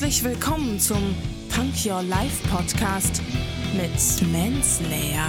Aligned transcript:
Herzlich 0.00 0.24
willkommen 0.24 0.80
zum 0.80 1.14
Punk 1.54 1.74
Your 1.84 2.02
Life 2.02 2.48
Podcast 2.48 3.20
mit 3.74 4.32
Manslayer. 4.32 5.28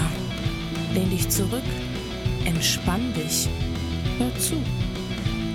Lehn 0.93 1.09
dich 1.09 1.27
zurück, 1.27 1.61
entspann 2.45 3.13
dich, 3.13 3.49
hör 4.17 4.33
zu. 4.39 4.55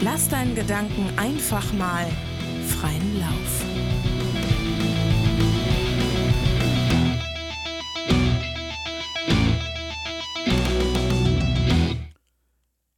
Lass 0.03 0.29
deinen 0.29 0.55
Gedanken 0.55 1.09
einfach 1.17 1.73
mal 1.73 2.07
freien 2.67 3.19
Lauf. 3.19 3.65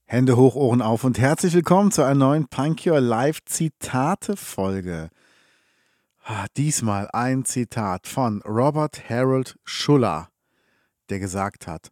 Hände 0.07 0.37
hoch, 0.37 0.57
Ohren 0.57 0.83
auf 0.83 1.05
und 1.05 1.21
herzlich 1.21 1.55
willkommen 1.55 1.93
zu 1.93 2.03
einer 2.03 2.17
neuen 2.17 2.49
Punk 2.49 2.85
Your 2.85 3.01
Life 3.01 3.43
Zitate 3.45 4.37
Folge. 4.37 5.11
Ah, 6.31 6.45
diesmal 6.59 7.09
ein 7.15 7.47
Zitat 7.47 8.07
von 8.07 8.43
Robert 8.43 9.09
Harold 9.09 9.59
Schuller, 9.65 10.29
der 11.09 11.21
gesagt 11.21 11.67
hat, 11.67 11.91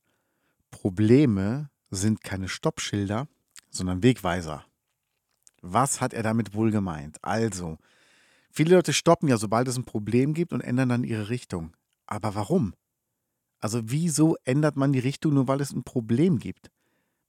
Probleme 0.71 1.71
sind 1.91 2.23
keine 2.23 2.51
Stoppschilder, 2.51 3.29
sondern 3.71 4.03
Wegweiser. 4.03 4.67
Was 5.63 6.03
hat 6.03 6.13
er 6.13 6.23
damit 6.23 6.53
wohl 6.53 6.71
gemeint? 6.71 7.17
Also, 7.23 7.79
viele 8.51 8.75
Leute 8.75 8.93
stoppen 8.93 9.27
ja, 9.31 9.39
sobald 9.39 9.69
es 9.69 9.79
ein 9.79 9.87
Problem 9.87 10.35
gibt 10.35 10.53
und 10.53 10.61
ändern 10.61 10.91
dann 10.91 11.05
ihre 11.05 11.31
Richtung. 11.31 11.75
Aber 12.07 12.35
warum? 12.35 12.75
Also, 13.59 13.85
wieso 13.85 14.37
ändert 14.45 14.77
man 14.77 14.93
die 14.93 14.99
Richtung 14.99 15.33
nur, 15.33 15.49
weil 15.49 15.63
es 15.63 15.73
ein 15.73 15.83
Problem 15.83 16.41
gibt? 16.41 16.71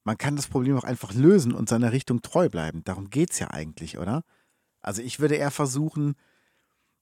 Man 0.04 0.18
kann 0.18 0.36
das 0.36 0.48
Problem 0.48 0.76
auch 0.76 0.84
einfach 0.84 1.14
lösen 1.14 1.54
und 1.54 1.70
seiner 1.70 1.92
Richtung 1.92 2.20
treu 2.20 2.50
bleiben. 2.50 2.84
Darum 2.84 3.08
geht 3.08 3.30
es 3.30 3.38
ja 3.38 3.48
eigentlich, 3.48 3.96
oder? 3.96 4.24
Also, 4.82 5.00
ich 5.00 5.20
würde 5.20 5.36
eher 5.36 5.50
versuchen, 5.50 6.14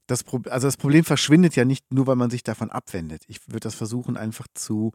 das, 0.07 0.23
Pro 0.23 0.41
also 0.49 0.67
das 0.67 0.77
Problem 0.77 1.05
verschwindet 1.05 1.57
ja 1.57 1.65
nicht 1.65 1.93
nur, 1.93 2.07
weil 2.07 2.17
man 2.17 2.31
sich 2.31 2.43
davon 2.43 2.71
abwendet. 2.71 3.23
Ich 3.27 3.49
würde 3.49 3.61
das 3.61 3.75
versuchen 3.75 4.17
einfach 4.17 4.47
zu, 4.55 4.93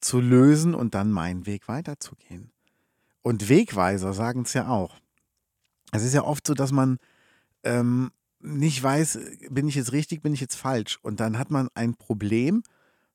zu 0.00 0.20
lösen 0.20 0.74
und 0.74 0.94
dann 0.94 1.10
meinen 1.10 1.46
Weg 1.46 1.68
weiterzugehen. 1.68 2.50
Und 3.22 3.48
Wegweiser 3.48 4.12
sagen 4.12 4.42
es 4.42 4.52
ja 4.52 4.68
auch. 4.68 4.96
Es 5.92 6.02
ist 6.02 6.14
ja 6.14 6.24
oft 6.24 6.46
so, 6.46 6.54
dass 6.54 6.72
man 6.72 6.98
ähm, 7.62 8.10
nicht 8.40 8.82
weiß, 8.82 9.18
bin 9.50 9.68
ich 9.68 9.76
jetzt 9.76 9.92
richtig, 9.92 10.22
bin 10.22 10.34
ich 10.34 10.40
jetzt 10.40 10.56
falsch. 10.56 10.98
Und 11.02 11.20
dann 11.20 11.38
hat 11.38 11.50
man 11.50 11.68
ein 11.74 11.94
Problem, 11.94 12.62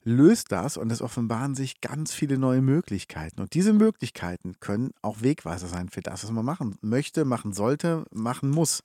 löst 0.04 0.52
das 0.54 0.78
und 0.78 0.90
es 0.90 1.02
offenbaren 1.02 1.54
sich 1.54 1.82
ganz 1.82 2.14
viele 2.14 2.38
neue 2.38 2.62
Möglichkeiten. 2.62 3.42
Und 3.42 3.54
diese 3.54 3.74
Möglichkeiten 3.74 4.56
können 4.60 4.92
auch 5.02 5.22
Wegweiser 5.22 5.68
sein 5.68 5.90
für 5.90 6.02
das, 6.02 6.24
was 6.24 6.32
man 6.32 6.46
machen 6.46 6.78
möchte, 6.82 7.26
machen 7.26 7.52
sollte, 7.52 8.06
machen 8.12 8.50
muss. 8.50 8.84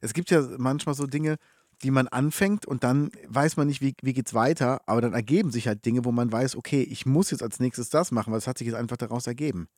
Es 0.00 0.14
gibt 0.14 0.30
ja 0.30 0.46
manchmal 0.58 0.94
so 0.94 1.06
Dinge, 1.06 1.36
die 1.82 1.90
man 1.90 2.08
anfängt 2.08 2.66
und 2.66 2.84
dann 2.84 3.10
weiß 3.28 3.56
man 3.56 3.66
nicht, 3.66 3.80
wie, 3.80 3.94
wie 4.02 4.12
geht 4.12 4.26
es 4.26 4.34
weiter, 4.34 4.80
aber 4.86 5.00
dann 5.00 5.12
ergeben 5.12 5.50
sich 5.50 5.68
halt 5.68 5.84
Dinge, 5.84 6.04
wo 6.04 6.12
man 6.12 6.32
weiß, 6.32 6.56
okay, 6.56 6.82
ich 6.82 7.06
muss 7.06 7.30
jetzt 7.30 7.42
als 7.42 7.60
nächstes 7.60 7.90
das 7.90 8.12
machen, 8.12 8.32
weil 8.32 8.38
es 8.38 8.46
hat 8.46 8.58
sich 8.58 8.66
jetzt 8.66 8.76
einfach 8.76 8.96
daraus 8.96 9.26
ergeben. 9.26 9.68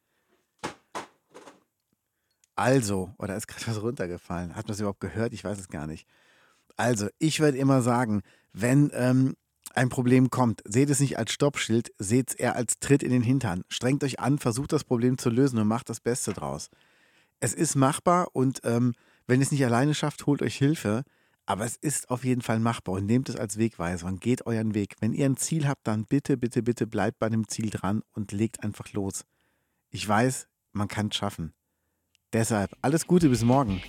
Also, 2.54 3.14
oder 3.18 3.36
ist 3.36 3.46
gerade 3.46 3.66
was 3.68 3.82
runtergefallen? 3.82 4.56
Hat 4.56 4.66
man 4.66 4.74
es 4.74 4.80
überhaupt 4.80 5.00
gehört? 5.00 5.32
Ich 5.32 5.44
weiß 5.44 5.58
es 5.58 5.68
gar 5.68 5.86
nicht. 5.86 6.08
Also, 6.76 7.08
ich 7.18 7.40
würde 7.40 7.56
immer 7.56 7.82
sagen, 7.82 8.22
wenn 8.52 8.90
ähm, 8.94 9.36
ein 9.74 9.88
Problem 9.88 10.30
kommt, 10.30 10.62
seht 10.64 10.90
es 10.90 10.98
nicht 11.00 11.18
als 11.18 11.32
Stoppschild, 11.32 11.92
seht 11.98 12.30
es 12.30 12.34
eher 12.34 12.56
als 12.56 12.80
Tritt 12.80 13.02
in 13.02 13.10
den 13.10 13.22
Hintern. 13.22 13.62
Strengt 13.68 14.02
euch 14.02 14.18
an, 14.18 14.38
versucht 14.38 14.72
das 14.72 14.84
Problem 14.84 15.18
zu 15.18 15.30
lösen 15.30 15.58
und 15.58 15.68
macht 15.68 15.88
das 15.88 16.00
Beste 16.00 16.32
draus. 16.32 16.68
Es 17.38 17.54
ist 17.54 17.76
machbar 17.76 18.28
und 18.32 18.60
ähm, 18.64 18.94
wenn 19.28 19.40
ihr 19.40 19.44
es 19.44 19.52
nicht 19.52 19.64
alleine 19.64 19.94
schafft, 19.94 20.26
holt 20.26 20.42
euch 20.42 20.56
Hilfe. 20.56 21.04
Aber 21.48 21.64
es 21.64 21.76
ist 21.76 22.10
auf 22.10 22.24
jeden 22.24 22.42
Fall 22.42 22.60
machbar 22.60 22.96
und 22.96 23.06
nehmt 23.06 23.30
es 23.30 23.36
als 23.36 23.56
Wegweiser 23.56 24.06
und 24.06 24.20
geht 24.20 24.44
euren 24.44 24.74
Weg. 24.74 24.96
Wenn 25.00 25.14
ihr 25.14 25.24
ein 25.24 25.38
Ziel 25.38 25.66
habt, 25.66 25.86
dann 25.86 26.04
bitte, 26.04 26.36
bitte, 26.36 26.62
bitte 26.62 26.86
bleibt 26.86 27.18
bei 27.18 27.30
dem 27.30 27.48
Ziel 27.48 27.70
dran 27.70 28.02
und 28.12 28.32
legt 28.32 28.62
einfach 28.62 28.92
los. 28.92 29.24
Ich 29.88 30.06
weiß, 30.06 30.46
man 30.72 30.88
kann 30.88 31.08
es 31.08 31.16
schaffen. 31.16 31.54
Deshalb 32.34 32.76
alles 32.82 33.06
Gute 33.06 33.30
bis 33.30 33.44
morgen. 33.44 33.80